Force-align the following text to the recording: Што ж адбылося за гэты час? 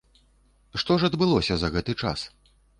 Што 0.85 0.97
ж 1.03 1.11
адбылося 1.11 1.53
за 1.61 1.73
гэты 1.79 1.99
час? 2.03 2.19